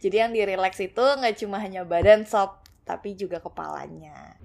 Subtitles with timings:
[0.00, 2.56] Jadi yang di relax itu nggak cuma hanya badan sob,
[2.88, 4.40] tapi juga kepalanya.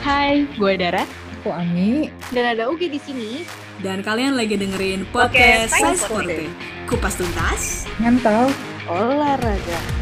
[0.00, 1.04] Hai, gue Dara.
[1.44, 2.08] Aku Ami.
[2.32, 3.44] Dan ada Ugi di sini.
[3.84, 6.48] Dan kalian lagi dengerin podcast Science Forte.
[6.88, 7.84] Kupas tuntas.
[8.00, 8.48] Ngantal.
[8.88, 9.99] Olahraga.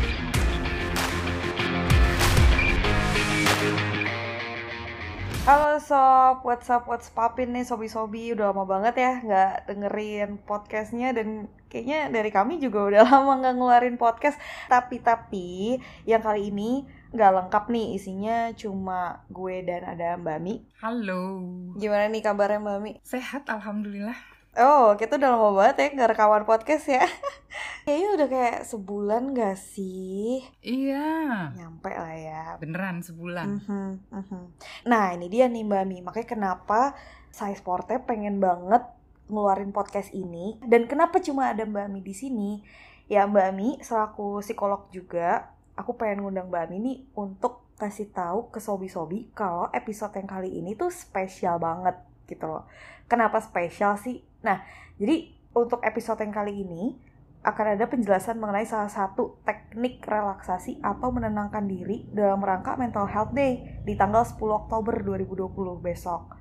[5.49, 11.17] Halo sob, what's up, what's poppin nih sobi-sobi Udah lama banget ya nggak dengerin podcastnya
[11.17, 14.37] Dan kayaknya dari kami juga udah lama nggak ngeluarin podcast
[14.69, 16.85] Tapi-tapi yang kali ini
[17.17, 21.41] nggak lengkap nih Isinya cuma gue dan ada Mbak Mi Halo.
[21.81, 22.93] Gimana nih kabarnya Mbak Mi?
[23.01, 24.38] Sehat alhamdulillah.
[24.59, 27.07] Oh, kita udah lama banget ya nggak rekaman podcast ya
[27.87, 30.45] Kayaknya udah kayak sebulan gak sih?
[30.61, 31.55] Iya.
[31.55, 33.65] Nyampe lah ya Beneran sebulan.
[33.65, 34.43] Mhm, mhm.
[34.91, 36.99] Nah ini dia nih Mbak Mi, makanya kenapa
[37.31, 38.83] saya Sporte pengen banget
[39.31, 42.51] ngeluarin podcast ini dan kenapa cuma ada Mbak Mi di sini?
[43.09, 48.51] Ya Mbak Mi selaku psikolog juga, aku pengen ngundang Mbak Mi nih untuk kasih tahu
[48.51, 51.95] ke sobi-sobi kalau episode yang kali ini tuh spesial banget
[52.29, 52.69] gitu loh.
[53.09, 54.21] Kenapa spesial sih?
[54.45, 54.61] Nah,
[55.01, 61.09] jadi untuk episode yang kali ini akan ada penjelasan mengenai salah satu teknik relaksasi atau
[61.15, 65.49] menenangkan diri dalam rangka Mental Health Day di tanggal 10 Oktober 2020
[65.81, 66.35] besok.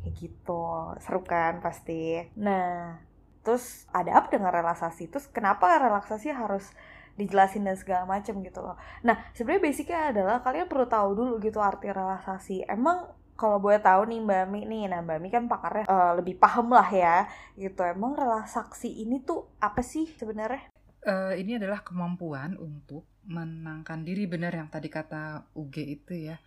[0.00, 0.64] Kayak gitu,
[1.02, 2.22] seru kan pasti.
[2.38, 2.96] Nah,
[3.42, 5.10] terus ada apa dengan relaksasi?
[5.10, 6.70] Terus kenapa relaksasi harus
[7.14, 8.76] dijelasin dan segala macam gitu loh.
[9.06, 12.66] Nah, sebenarnya basicnya adalah kalian perlu tahu dulu gitu arti relaksasi.
[12.66, 16.38] Emang kalau boleh tahu nih Mbak Mi nih, nah Mbak Mi kan pakarnya eh, lebih
[16.38, 17.26] paham lah ya
[17.58, 17.82] gitu.
[17.82, 20.70] Emang relaksasi ini tuh apa sih sebenarnya?
[21.04, 26.40] Eh, ini adalah kemampuan untuk menenangkan diri benar yang tadi kata UG itu ya.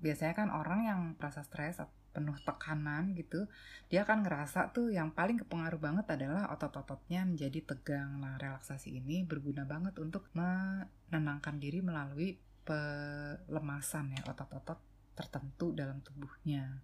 [0.00, 1.78] Biasanya kan orang yang merasa stres
[2.10, 3.46] penuh tekanan gitu,
[3.86, 8.18] dia akan ngerasa tuh yang paling kepengaruh banget adalah otot-ototnya menjadi tegang.
[8.18, 12.34] Nah, relaksasi ini berguna banget untuk menenangkan diri melalui
[12.66, 16.80] pelemasan ya otot-otot tertentu dalam tubuhnya.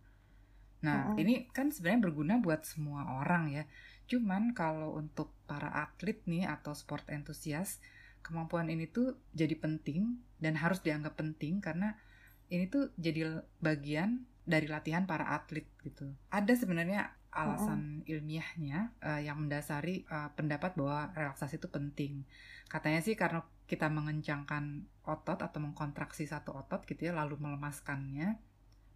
[0.85, 1.23] Nah, Mm-mm.
[1.23, 3.65] ini kan sebenarnya berguna buat semua orang ya.
[4.07, 7.83] Cuman kalau untuk para atlet nih atau sport entusias,
[8.23, 11.99] kemampuan ini tuh jadi penting dan harus dianggap penting karena
[12.51, 16.15] ini tuh jadi bagian dari latihan para atlet gitu.
[16.31, 22.23] Ada sebenarnya alasan ilmiahnya eh, yang mendasari eh, pendapat bahwa relaksasi itu penting.
[22.71, 28.37] Katanya sih karena kita mengencangkan otot atau mengkontraksi satu otot gitu ya lalu melemaskannya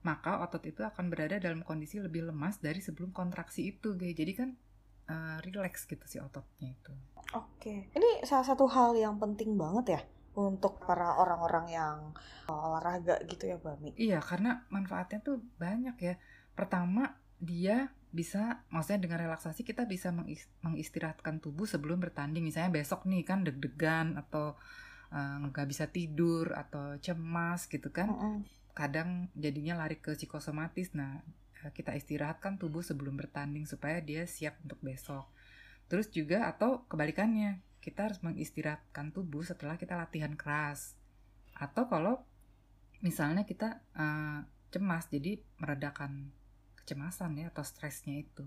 [0.00, 4.32] maka otot itu akan berada dalam kondisi lebih lemas dari sebelum kontraksi itu guys jadi
[4.32, 4.50] kan
[5.10, 6.92] uh, relax gitu si ototnya itu.
[7.34, 10.02] Oke, ini salah satu hal yang penting banget ya
[10.38, 11.96] untuk para orang-orang yang
[12.46, 13.90] uh, olahraga gitu ya, Mbak Mi.
[13.98, 16.14] iya karena manfaatnya tuh banyak ya.
[16.54, 22.42] Pertama dia bisa maksudnya dengan relaksasi kita bisa mengis- mengistirahatkan tubuh sebelum bertanding.
[22.46, 24.58] Misalnya besok nih kan deg-degan atau
[25.10, 28.36] uh, nggak bisa tidur atau cemas gitu kan Mm-mm.
[28.74, 30.94] kadang jadinya lari ke psikosomatis.
[30.96, 31.20] Nah,
[31.62, 35.26] eh, kita istirahatkan tubuh sebelum bertanding supaya dia siap untuk besok.
[35.90, 40.94] Terus juga atau kebalikannya, kita harus mengistirahatkan tubuh setelah kita latihan keras.
[41.52, 42.22] Atau kalau
[43.02, 44.40] misalnya kita eh,
[44.70, 46.30] cemas, jadi meredakan
[46.78, 48.46] kecemasan ya atau stresnya itu.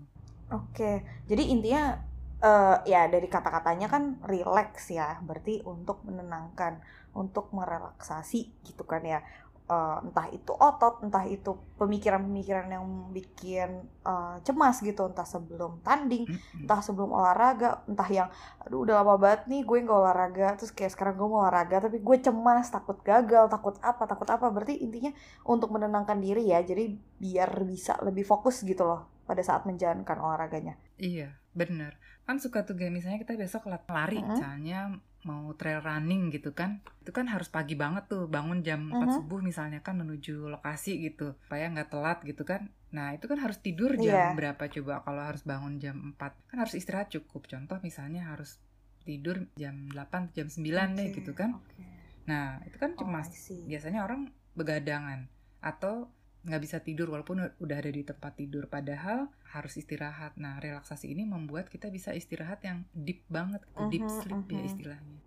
[0.50, 2.00] Oke, jadi intinya
[2.44, 6.84] eh, ya dari kata-katanya kan relax ya, berarti untuk menenangkan,
[7.16, 9.24] untuk merelaksasi gitu kan ya.
[9.64, 12.84] Eh, entah itu otot, entah itu pemikiran-pemikiran yang
[13.16, 16.28] bikin eh, cemas gitu, entah sebelum tanding,
[16.60, 18.28] entah sebelum olahraga, entah yang
[18.60, 21.96] aduh udah lama banget nih gue nggak olahraga, terus kayak sekarang gue mau olahraga tapi
[21.96, 24.46] gue cemas, takut gagal, takut apa, takut apa.
[24.52, 25.16] Berarti intinya
[25.48, 30.76] untuk menenangkan diri ya, jadi biar bisa lebih fokus gitu loh pada saat menjalankan olahraganya.
[31.00, 31.96] Iya, bener.
[32.26, 34.34] Kan suka tuh kayak misalnya kita besok lari, Mm-mm.
[34.34, 36.84] misalnya mau trail running gitu kan.
[37.00, 39.16] Itu kan harus pagi banget tuh, bangun jam 4 Mhm.
[39.16, 41.32] subuh misalnya kan menuju lokasi gitu.
[41.48, 42.68] Supaya nggak telat gitu kan.
[42.92, 46.36] Nah, itu kan harus tidur jam berapa coba kalau harus bangun jam 4.
[46.46, 47.48] Kan harus istirahat cukup.
[47.48, 48.60] Contoh misalnya harus
[49.02, 51.56] tidur jam 8, jam 9 deh Oke, gitu kan.
[51.56, 51.82] oke.
[52.24, 53.28] Nah, itu kan Oh, cemas.
[53.28, 53.60] I see.
[53.64, 55.28] Biasanya orang begadangan
[55.60, 56.08] atau
[56.46, 59.20] nggak bisa tidur walaupun udah ada di tempat tidur padahal
[59.54, 60.32] harus istirahat.
[60.44, 64.62] Nah, relaksasi ini membuat kita bisa istirahat yang deep banget, gitu, deep Mhm, sleep ya
[64.62, 64.70] mhm.
[64.70, 65.18] istilahnya.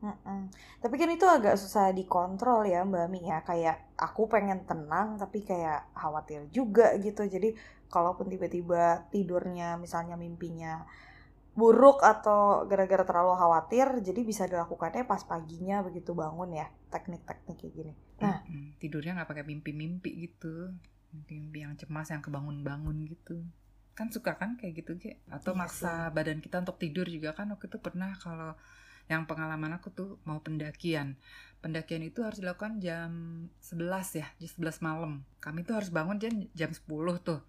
[0.00, 0.48] Mm-mm.
[0.80, 5.44] Tapi kan itu agak susah dikontrol ya Mbak Mi ya Kayak aku pengen tenang tapi
[5.44, 7.52] kayak khawatir juga gitu Jadi
[7.92, 10.88] kalaupun tiba-tiba tidurnya misalnya mimpinya
[11.60, 12.40] buruk atau
[12.70, 17.92] gara-gara terlalu khawatir Jadi bisa dilakukannya pas paginya begitu bangun ya Teknik-teknik kayak gini.
[18.24, 18.64] Nah Mm-mm.
[18.80, 20.54] tidurnya nggak pakai mimpi-mimpi gitu,
[21.14, 23.36] mimpi-mimpi yang cemas yang kebangun-bangun gitu.
[23.98, 25.12] kan suka kan kayak gitu Ge?
[25.28, 27.30] atau Iya maksa badan kita untuk tidur juga.
[27.38, 28.50] Kan waktu itu pernah kalau
[29.12, 31.08] yang pengalaman aku tuh mau pendakian.
[31.62, 33.10] Pendakian itu harus dilakukan jam
[33.60, 35.12] 11 ya jam 11 malam.
[35.44, 37.40] Kami tuh harus bangun jam jam 10 tuh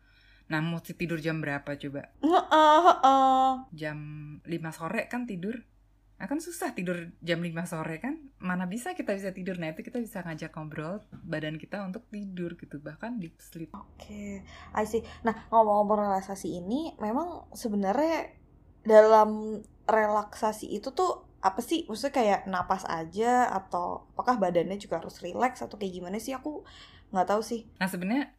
[0.51, 3.49] nah mau tidur jam berapa coba Heeh, heeh.
[3.71, 3.97] jam
[4.43, 5.63] 5 sore kan tidur
[6.21, 9.81] Nah, kan susah tidur jam 5 sore kan mana bisa kita bisa tidur nah itu
[9.81, 14.45] kita bisa ngajak ngobrol badan kita untuk tidur gitu bahkan deep sleep Oke,
[14.77, 15.01] I see.
[15.25, 18.37] Nah, ngomong-ngomong relaksasi ini, memang sebenarnya
[18.85, 21.89] dalam relaksasi itu tuh apa sih?
[21.89, 26.37] Maksudnya kayak napas aja atau apakah badannya juga harus relax atau kayak gimana sih?
[26.37, 26.61] Aku
[27.09, 27.65] nggak tahu sih.
[27.81, 28.29] Nah sebenarnya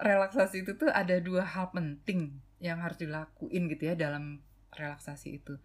[0.00, 4.40] relaksasi itu tuh ada dua hal penting yang harus dilakuin gitu ya dalam
[4.72, 5.56] relaksasi itu.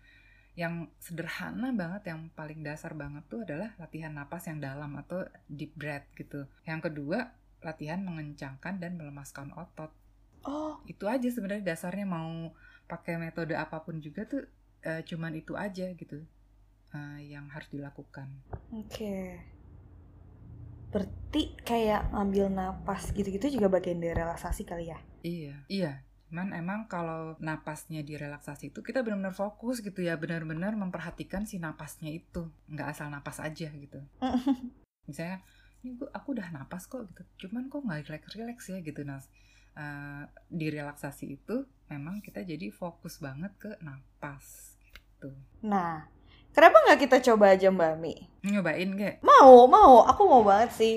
[0.55, 5.75] Yang sederhana banget, yang paling dasar banget tuh adalah latihan napas yang dalam atau deep
[5.75, 6.47] breath gitu.
[6.63, 9.91] Yang kedua latihan mengencangkan dan melemaskan otot.
[10.45, 12.53] Oh, Itu aja sebenarnya dasarnya mau
[12.85, 14.45] pakai metode apa pun juga tuh
[14.85, 16.21] eh, cuman itu aja gitu
[16.93, 18.29] eh, yang harus dilakukan.
[18.71, 19.15] oke.
[20.95, 24.99] Berarti kayak ngambil napas gitu-gitu juga bagian dari relaksasi kali ya?
[25.27, 25.91] Iya, iya.
[26.31, 32.15] Cuman emang kalau napasnya direlaksasi itu kita benar-benar fokus gitu ya, benar-benar memperhatikan si napasnya
[32.15, 33.99] itu, nggak asal napas aja gitu.
[35.11, 35.43] Misalnya,
[35.83, 39.03] ini gua, aku udah napas kok gitu, cuman kok nggak relax-relax ya gitu.
[39.03, 39.19] Nah,
[39.75, 45.35] eh, di relaksasi itu memang kita jadi fokus banget ke napas gitu.
[45.67, 46.07] Nah,
[46.55, 48.15] kenapa nggak kita coba aja Mbak Mi?
[48.47, 49.15] Nyobain gak?
[49.21, 50.07] Mau, mau.
[50.07, 50.95] Aku mau banget sih.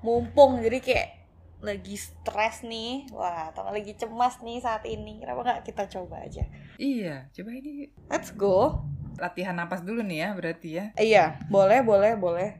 [0.00, 1.08] Mumpung jadi kayak
[1.60, 3.10] lagi stres nih.
[3.12, 5.20] Wah, atau lagi cemas nih saat ini.
[5.20, 6.46] Kenapa nggak kita coba aja?
[6.80, 8.86] Iya, coba ini Let's go.
[9.16, 10.84] latihan napas dulu nih ya berarti ya.
[11.00, 12.50] Iya, boleh, boleh, boleh.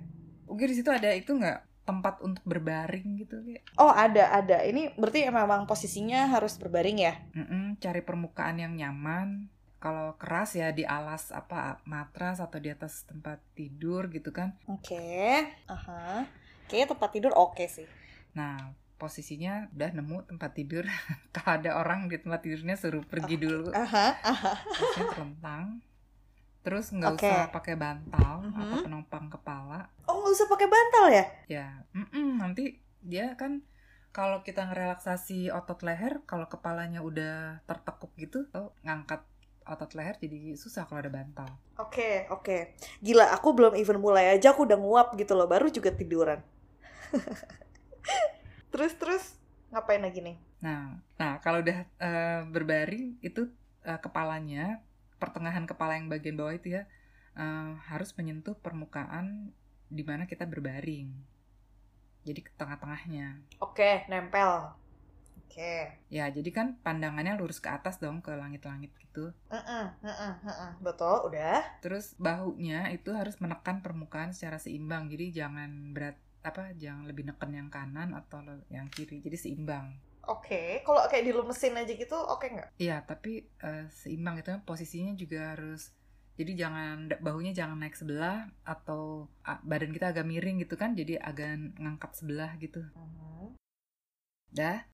[0.48, 3.62] Oke di situ ada itu nggak tempat untuk berbaring gitu kayak?
[3.76, 4.64] Oh, ada, ada.
[4.64, 7.14] Ini berarti memang posisinya harus berbaring ya?
[7.36, 9.52] Mm-mm, cari permukaan yang nyaman.
[9.76, 14.56] Kalau keras ya di alas apa matras atau di atas tempat tidur gitu kan.
[14.66, 15.44] Oke.
[15.68, 16.24] Aha.
[16.66, 17.86] Kayaknya tempat tidur oke sih.
[18.32, 20.84] Nah, posisinya udah nemu tempat tidur.
[21.36, 23.70] Kalau ada orang di tempat tidurnya suruh pergi dulu.
[23.76, 24.52] Aha, aha.
[24.96, 25.84] Terlentang.
[26.66, 27.30] Terus nggak Oke.
[27.30, 28.58] usah pakai bantal Mhm.
[28.58, 29.86] atau penopang kepala.
[30.10, 31.24] Oh, nggak usah pakai bantal ya?
[31.46, 33.62] Ya, mm-mm, nanti dia kan
[34.10, 39.22] kalau kita ngerelaksasi otot leher, kalau kepalanya udah tertekuk gitu, tuh ngangkat
[39.66, 41.50] otot leher jadi susah kalau ada bantal.
[41.76, 42.78] Oke, oke.
[43.02, 46.40] Gila, aku belum even mulai aja aku udah nguap gitu loh, baru juga tiduran.
[48.72, 49.24] terus terus
[49.74, 50.36] ngapain lagi nih?
[50.62, 53.50] Nah, nah kalau udah eh, berbaring itu
[53.82, 54.80] eh, kepalanya,
[55.18, 56.86] pertengahan kepala yang bagian bawah itu ya
[57.34, 59.50] eh, harus menyentuh permukaan
[59.90, 61.10] di mana kita berbaring.
[62.26, 63.38] Jadi ke tengah-tengahnya.
[63.62, 64.74] Oke, nempel.
[65.46, 66.02] Oke.
[66.10, 69.30] Ya, jadi kan pandangannya lurus ke atas dong ke langit-langit gitu.
[69.46, 70.70] Heeh, heeh, heeh.
[70.82, 71.62] Betul, udah.
[71.78, 75.06] Terus bahunya itu harus menekan permukaan secara seimbang.
[75.06, 79.22] Jadi jangan berat apa jangan lebih neken yang kanan atau yang kiri.
[79.22, 79.94] Jadi seimbang.
[80.26, 82.74] Oke, kalau kayak dilemesin aja gitu, oke nggak?
[82.82, 85.94] Iya, tapi eh, seimbang itu posisinya juga harus
[86.36, 89.30] jadi jangan bahunya jangan naik sebelah atau
[89.64, 90.92] badan kita agak miring gitu kan.
[90.92, 92.82] Jadi agak ngangkat sebelah gitu.
[92.92, 93.56] Mhm.
[94.52, 94.84] Dah.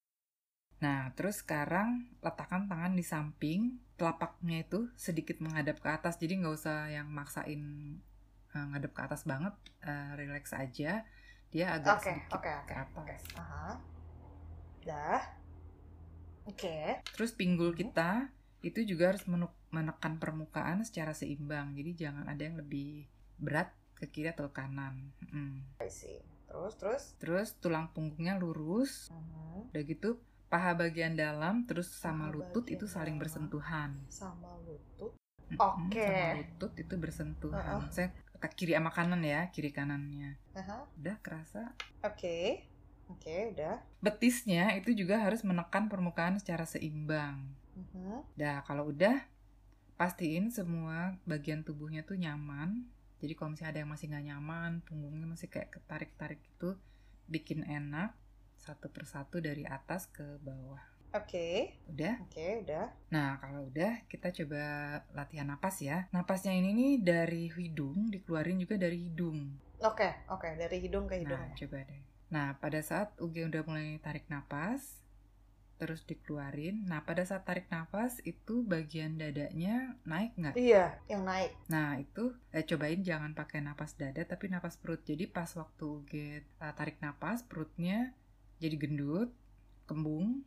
[0.82, 6.18] Nah, terus sekarang letakkan tangan di samping, telapaknya itu sedikit menghadap ke atas.
[6.18, 7.62] Jadi nggak usah yang maksain
[8.52, 9.54] eh, ngadep ke atas banget,
[9.86, 11.06] eh, relax aja.
[11.54, 13.14] Dia agak Oke, sedikit oke, ke oke, oke.
[13.14, 13.22] atas.
[13.38, 13.70] Aha.
[14.82, 15.22] Dah.
[16.50, 16.98] Oke.
[17.14, 18.26] Terus pinggul kita
[18.66, 19.22] itu juga harus
[19.70, 21.78] menekan permukaan secara seimbang.
[21.78, 23.06] Jadi jangan ada yang lebih
[23.38, 25.14] berat ke kiri atau ke kanan.
[25.30, 25.62] Mm.
[25.78, 26.18] I see.
[26.50, 27.02] Terus, terus.
[27.22, 29.14] Terus tulang punggungnya lurus.
[29.14, 29.70] Mhm.
[29.70, 30.18] Udah gitu
[30.52, 33.24] paha bagian dalam terus sama Paha lutut itu saling dalam.
[33.24, 33.90] bersentuhan.
[34.12, 35.16] Sama lutut.
[35.56, 36.04] Oke.
[36.04, 37.80] Sama lutut itu bersentuhan.
[37.80, 37.88] Heeh.
[37.88, 40.36] Saya ke kiri sama kanan ya, kiri kanannya.
[40.52, 40.84] Aha.
[41.00, 41.72] Udah kerasa.
[42.04, 42.68] Oke.
[43.08, 43.80] Oke, udah.
[44.04, 47.48] Betisnya itu juga harus menekan permukaan secara seimbang.
[47.72, 48.36] Mhm.
[48.36, 49.24] Dah, kalau udah
[49.96, 52.84] pastiin semua bagian tubuhnya tuh nyaman.
[53.24, 56.74] Jadi kalau misalnya ada yang masih nggak nyaman, punggungnya masih kayak ketarik-tarik gitu,
[57.30, 58.12] bikin enak
[58.62, 60.80] satu persatu dari atas ke bawah.
[61.12, 61.76] Oke.
[61.92, 62.16] Udah?
[62.24, 62.88] Oke, udah.
[63.12, 64.62] Nah, kalau udah kita coba
[65.12, 66.08] latihan napas ya.
[66.08, 69.52] Napasnya ini nih dari hidung, dikeluarin juga dari hidung.
[69.84, 70.48] Oke, oke.
[70.56, 71.36] Dari hidung ke hidung.
[71.36, 72.02] Nah, coba deh.
[72.32, 75.04] Nah, pada saat Uge udah mulai tarik napas,
[75.76, 76.80] terus dikeluarin.
[76.88, 80.56] Nah, pada saat tarik napas, itu bagian dadanya naik nggak?
[80.56, 81.52] Iya, yang naik.
[81.68, 85.04] Nah, itu eh, cobain jangan pakai napas dada, tapi napas perut.
[85.04, 88.16] Jadi pas waktu Uge uh, tarik napas, perutnya
[88.62, 89.34] jadi gendut,
[89.90, 90.46] kembung.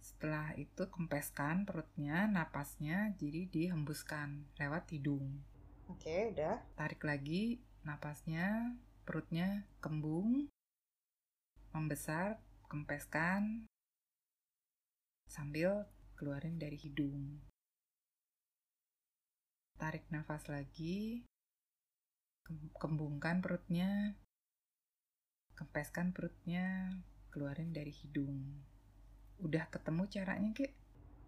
[0.00, 5.44] Setelah itu kempeskan perutnya, napasnya, jadi dihembuskan lewat hidung.
[5.92, 6.64] Oke, udah.
[6.80, 8.72] Tarik lagi napasnya,
[9.04, 10.48] perutnya kembung,
[11.76, 12.40] membesar,
[12.72, 13.68] kempeskan,
[15.28, 15.84] sambil
[16.16, 17.36] keluarin dari hidung.
[19.76, 21.28] Tarik nafas lagi,
[22.80, 24.16] kembungkan perutnya,
[25.60, 26.88] kempeskan perutnya,
[27.28, 28.40] keluarin dari hidung.
[29.44, 30.72] Udah ketemu caranya, Ki?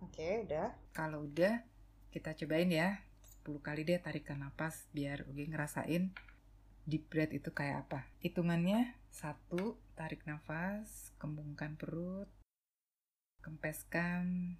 [0.00, 0.72] Oke, udah.
[0.96, 1.60] Kalau udah,
[2.08, 3.04] kita cobain ya.
[3.44, 6.14] 10 kali deh tarikan nafas biar Ugi ngerasain
[6.86, 8.00] deep breath itu kayak apa.
[8.22, 12.30] Hitungannya, satu, tarik nafas, kembungkan perut,
[13.42, 14.58] kempeskan,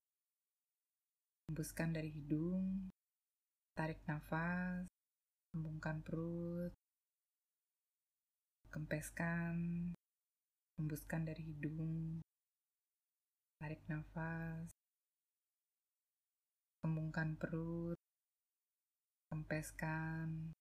[1.50, 2.90] hembuskan dari hidung,
[3.74, 4.86] tarik nafas,
[5.50, 6.74] kembungkan perut,
[8.72, 9.92] kempeskan,
[10.80, 12.24] hembuskan dari hidung,
[13.60, 14.72] tarik nafas,
[16.80, 18.00] kembungkan perut,
[19.28, 20.56] kempeskan,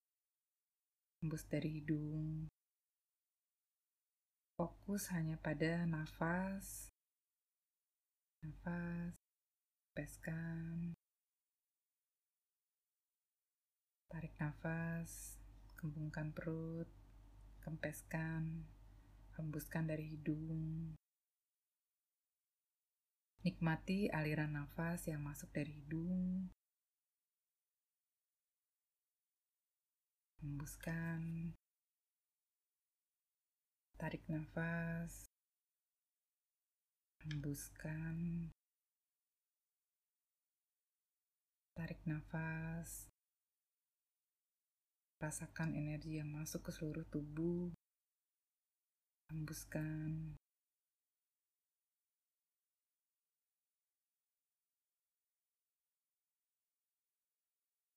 [1.24, 2.52] hembus dari hidung.
[4.60, 6.92] Fokus hanya pada nafas,
[8.44, 9.16] nafas,
[9.90, 10.94] kempeskan,
[14.12, 15.40] tarik nafas,
[15.80, 17.01] kembungkan perut,
[17.72, 18.68] kempeskan,
[19.40, 20.92] hembuskan dari hidung.
[23.48, 26.52] Nikmati aliran nafas yang masuk dari hidung.
[30.44, 31.56] Hembuskan,
[33.96, 35.32] tarik nafas,
[37.24, 38.52] hembuskan,
[41.80, 43.11] tarik nafas,
[45.22, 47.70] rasakan energi yang masuk ke seluruh tubuh,
[49.30, 50.34] hembuskan.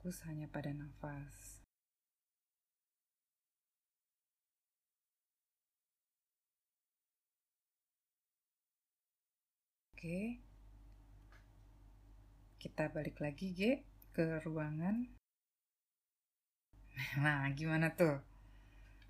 [0.04, 1.64] Fokus hanya pada nafas.
[9.96, 10.44] Oke.
[12.60, 13.80] Kita balik lagi, G,
[14.12, 15.23] ke ruangan.
[17.24, 18.22] Nah, gimana tuh?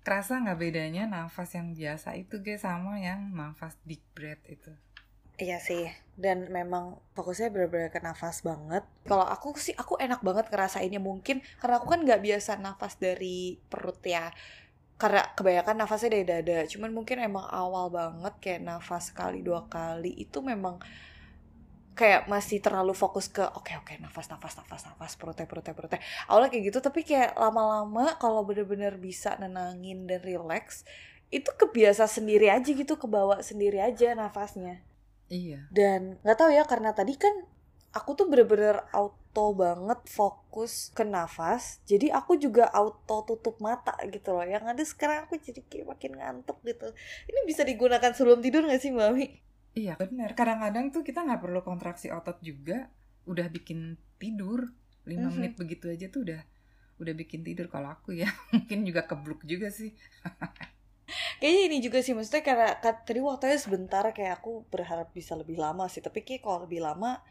[0.05, 4.73] Kerasa nggak bedanya nafas yang biasa itu, G, sama yang nafas deep breath itu?
[5.35, 8.87] Iya sih, dan memang fokusnya bener-bener ke nafas banget.
[9.03, 13.59] Kalau aku sih, aku enak banget ngerasainnya mungkin karena aku kan nggak biasa nafas dari
[13.67, 14.31] perut ya.
[14.95, 16.63] Karena kebanyakan nafasnya dari dada.
[16.71, 20.79] Cuman mungkin emang awal banget kayak nafas sekali dua kali itu memang
[21.95, 25.71] kayak masih terlalu fokus ke oke okay, oke okay, nafas nafas nafas nafas perutnya perutnya
[25.71, 30.83] perutnya awalnya kayak gitu tapi kayak lama-lama kalau bener-bener bisa nenangin dan relax
[31.31, 34.83] itu kebiasa sendiri aja gitu kebawa sendiri aja nafasnya
[35.29, 35.65] Iya.
[35.73, 37.33] Dan nggak tahu ya karena tadi kan
[37.95, 41.81] aku tuh bener-bener auto banget fokus ke nafas.
[41.89, 44.45] Jadi aku juga auto tutup mata gitu loh.
[44.45, 46.93] Yang ada sekarang aku jadi kayak makin ngantuk gitu.
[47.25, 49.44] Ini bisa digunakan sebelum tidur gak sih Mami?
[49.75, 50.31] Iya bener.
[50.33, 52.87] Kadang-kadang tuh kita nggak perlu kontraksi otot juga.
[53.27, 54.71] Udah bikin tidur.
[55.05, 55.31] 5 mm -hmm.
[55.37, 56.41] menit begitu aja tuh udah
[56.97, 58.31] udah bikin tidur kalau aku ya.
[58.55, 59.91] Mungkin juga kebluk juga sih.
[61.37, 65.85] kayaknya ini juga sih maksudnya karena tadi waktunya sebentar kayak aku berharap bisa lebih lama
[65.85, 67.21] sih tapi kayak kalau lebih lama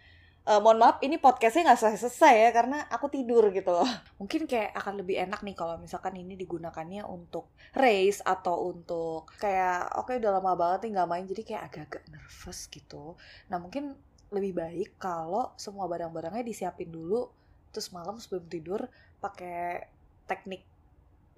[0.44, 3.88] uh, mohon maaf ini podcastnya nggak selesai selesai ya karena aku tidur gitu loh.
[4.20, 9.88] Mungkin kayak akan lebih enak nih kalau misalkan ini digunakannya untuk race atau untuk kayak
[9.96, 13.16] oke okay, udah lama banget nih nggak main jadi kayak agak-agak nervous gitu.
[13.48, 13.96] Nah mungkin
[14.32, 17.30] lebih baik kalau semua barang-barangnya disiapin dulu
[17.74, 18.80] terus malam sebelum tidur
[19.18, 19.90] pakai
[20.30, 20.62] teknik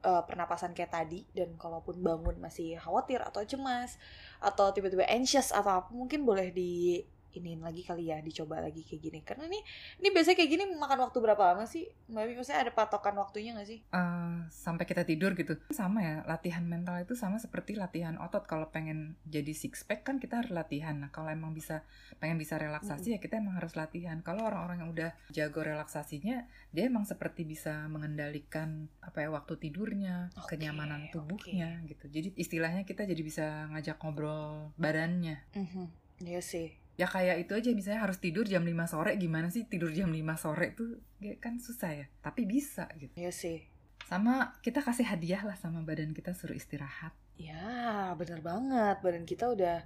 [0.02, 1.22] uh, pernapasan kayak tadi.
[1.30, 3.96] Dan kalaupun bangun masih khawatir atau cemas
[4.42, 7.02] atau tiba-tiba anxious atau apa mungkin boleh di
[7.36, 9.18] iniin lagi kali ya dicoba lagi kayak gini.
[9.22, 9.60] Karena ini
[10.00, 11.86] ini biasanya kayak gini makan waktu berapa lama sih?
[12.08, 13.78] Mbak maksudnya ada patokan waktunya gak sih?
[13.92, 15.60] Uh, sampai kita tidur gitu.
[15.70, 18.48] Sama ya latihan mental itu sama seperti latihan otot.
[18.48, 20.96] Kalau pengen jadi six pack kan kita harus latihan.
[20.96, 21.84] Nah kalau emang bisa
[22.16, 23.14] pengen bisa relaksasi hmm.
[23.16, 24.18] ya kita emang harus latihan.
[24.24, 30.32] Kalau orang-orang yang udah jago relaksasinya dia emang seperti bisa mengendalikan apa ya waktu tidurnya
[30.34, 31.92] okay, kenyamanan tubuhnya okay.
[31.92, 32.04] gitu.
[32.08, 35.42] Jadi istilahnya kita jadi bisa ngajak ngobrol badannya.
[35.52, 35.86] Mm -hmm.
[36.16, 39.92] Iya sih ya kayak itu aja misalnya harus tidur jam 5 sore gimana sih tidur
[39.92, 41.00] jam 5 sore tuh?
[41.20, 43.12] Ya kan susah ya tapi bisa gitu.
[43.16, 43.68] Ya sih.
[44.08, 47.12] Sama kita kasih hadiah lah sama badan kita suruh istirahat.
[47.36, 48.96] Ya bener banget.
[49.04, 49.84] Badan kita udah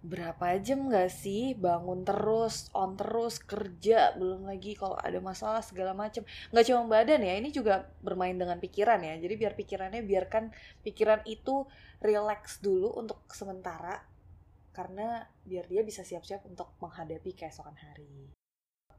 [0.00, 1.52] berapa jam gak sih?
[1.58, 6.22] Bangun terus on terus kerja belum lagi kalau ada masalah segala macam
[6.54, 9.20] nggak cuma badan ya ini juga bermain dengan pikiran ya.
[9.20, 11.68] Jadi biar pikirannya biarkan pikiran itu
[12.00, 14.15] relax dulu untuk sementara
[14.76, 18.28] karena biar dia bisa siap-siap untuk menghadapi keesokan hari.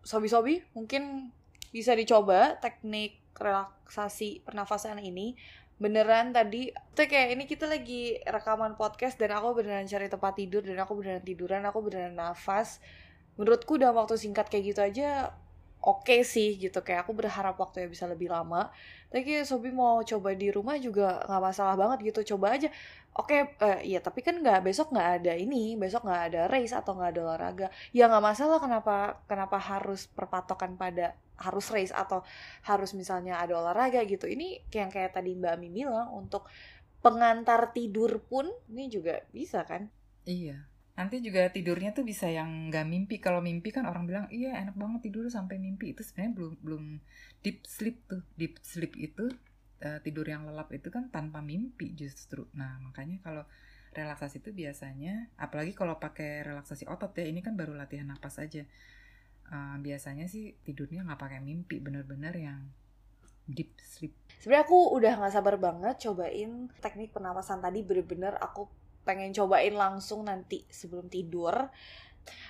[0.02, 1.30] Sobi-sobi mungkin
[1.70, 5.38] bisa dicoba teknik relaksasi pernafasan ini.
[5.78, 10.66] Beneran tadi tuh kayak ini kita lagi rekaman podcast dan aku beneran cari tempat tidur
[10.66, 12.82] dan aku beneran tiduran aku beneran nafas.
[13.38, 15.38] Menurutku dalam waktu singkat kayak gitu aja
[15.86, 16.82] oke okay sih gitu.
[16.82, 18.74] Kayak aku berharap waktunya bisa lebih lama.
[19.14, 22.34] Tapi Sobi mau coba di rumah juga nggak masalah banget gitu.
[22.34, 22.74] Coba aja
[23.18, 26.74] oke okay, uh, ya tapi kan nggak besok nggak ada ini besok nggak ada race
[26.74, 27.68] atau nggak ada olahraga.
[27.92, 32.26] Ya nggak masalah kenapa kenapa harus perpatokan pada harus race atau
[32.66, 34.26] harus misalnya ada olahraga gitu.
[34.26, 36.50] Ini kayak kayak tadi Mbak Ami bilang untuk
[37.02, 39.90] pengantar tidur pun ini juga bisa kan?
[40.26, 40.66] Iya.
[40.98, 43.16] Nanti juga tidurnya tuh bisa yang nggak mimpi.
[43.22, 45.94] Kalau mimpi kan orang bilang iya enak banget tidur sampai mimpi.
[45.94, 46.84] Itu sebenarnya belum belum
[47.46, 48.22] deep sleep tuh.
[48.34, 49.30] Deep sleep itu
[49.84, 53.44] uh, tidur yang lelap itu kan tanpa mimpi justru nah makanya kalau
[53.94, 58.64] relaksasi itu biasanya apalagi kalau pakai relaksasi otot ya ini kan baru latihan napas aja
[59.50, 62.62] uh, biasanya sih tidurnya nggak pakai mimpi bener-bener yang
[63.48, 68.70] deep sleep sebenarnya aku udah nggak sabar banget cobain teknik pernapasan tadi bener-bener aku
[69.08, 71.72] pengen cobain langsung nanti sebelum tidur.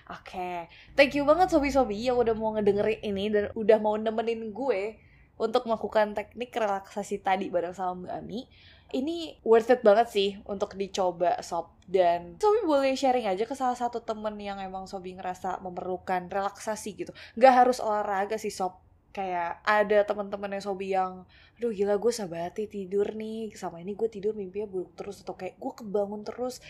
[0.10, 0.58] Oke, okay.
[0.98, 4.98] thank you banget sobi-sobi yang udah mau ngedengerin ini dan udah mau nemenin gue
[5.38, 8.42] untuk melakukan teknik relaksasi tadi bareng sama Mbak Ami.
[8.88, 13.76] Ini worth it banget sih untuk dicoba sob dan Sobi boleh sharing aja ke salah
[13.76, 17.12] satu temen yang emang Sobi ngerasa memerlukan relaksasi gitu.
[17.36, 18.80] Gak harus olahraga sih sob,
[19.18, 21.26] kayak ada teman-teman yang sobi yang
[21.58, 25.58] aduh gila gue sabati tidur nih sama ini gue tidur mimpinya buruk terus atau kayak
[25.58, 26.62] gue kebangun terus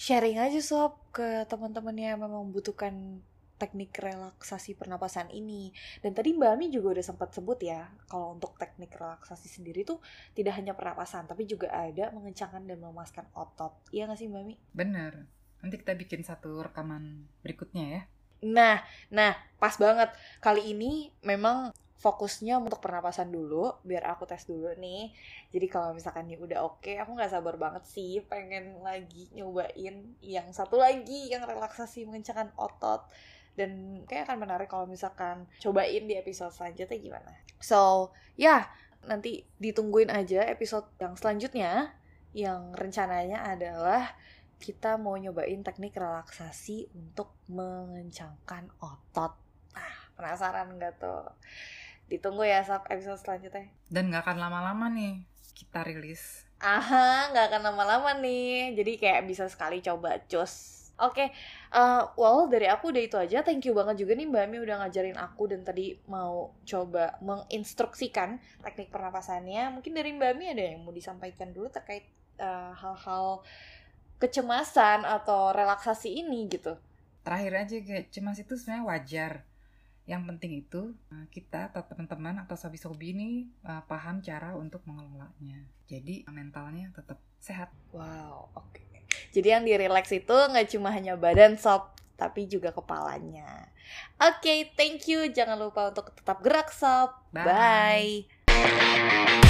[0.00, 3.20] sharing aja sob ke teman-temannya yang memang membutuhkan
[3.60, 5.68] teknik relaksasi pernapasan ini.
[6.00, 10.00] Dan tadi Mbak Ami juga udah sempat sebut ya kalau untuk teknik relaksasi sendiri tuh
[10.32, 13.76] tidak hanya pernapasan tapi juga ada mengencangkan dan memaskan otot.
[13.92, 14.56] Iya gak sih Mbak Ami?
[14.72, 15.28] Bener
[15.60, 18.02] nanti kita bikin satu rekaman berikutnya ya.
[18.40, 18.80] Nah,
[19.12, 20.08] nah pas banget.
[20.40, 25.12] Kali ini memang fokusnya untuk pernapasan dulu biar aku tes dulu nih.
[25.52, 30.16] Jadi kalau misalkan ini udah oke okay, aku nggak sabar banget sih pengen lagi nyobain
[30.24, 33.04] yang satu lagi yang relaksasi mengencangkan otot
[33.58, 37.32] dan kayak akan menarik kalau misalkan cobain di episode selanjutnya gimana.
[37.60, 38.62] So ya yeah,
[39.04, 41.94] nanti ditungguin aja episode yang selanjutnya.
[42.30, 44.14] Yang rencananya adalah
[44.62, 49.34] kita mau nyobain teknik relaksasi untuk mengencangkan otot.
[49.74, 51.26] Nah penasaran nggak tuh?
[52.06, 53.66] Ditunggu ya saat episode selanjutnya.
[53.90, 55.26] Dan nggak akan lama-lama nih
[55.58, 56.46] kita rilis.
[56.62, 58.78] Aha nggak akan lama-lama nih.
[58.78, 61.28] Jadi kayak bisa sekali coba cus Oke, okay,
[61.72, 63.40] uh, well dari aku udah itu aja.
[63.40, 68.36] Thank you banget juga nih Mbak Mi udah ngajarin aku dan tadi mau coba menginstruksikan
[68.60, 69.72] teknik pernapasannya.
[69.80, 72.04] Mungkin dari Mbak Mi ada yang mau disampaikan dulu terkait
[72.36, 73.40] uh, hal-hal
[74.20, 76.76] kecemasan atau relaksasi ini gitu.
[77.24, 79.32] Terakhir aja kayak cemas itu sebenarnya wajar
[80.10, 85.62] yang penting itu eh, kita atau teman-teman atau sobi-sobi ini uh, paham cara untuk mengelolanya.
[85.86, 87.70] Jadi mentalnya tetap sehat.
[87.94, 88.74] Wow, oke.
[88.74, 88.89] Okay.
[89.30, 93.70] Jadi yang di relax itu nggak cuma hanya badan sob, tapi juga kepalanya.
[94.20, 95.30] Oke, okay, thank you.
[95.30, 97.14] Jangan lupa untuk tetap gerak sob.
[97.32, 98.26] Bye.
[98.46, 99.49] Bye.